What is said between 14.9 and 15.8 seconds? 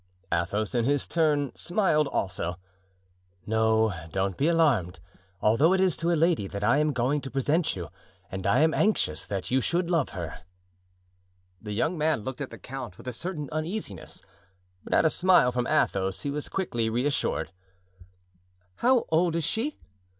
at a smile from